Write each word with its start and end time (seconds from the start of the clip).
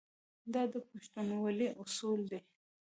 دا 0.53 0.63
د 0.71 0.75
پښتونولۍ 0.89 1.67
اصول 1.83 2.19
دي. 2.31 2.39